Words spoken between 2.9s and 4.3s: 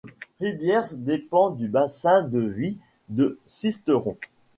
de Sisteron.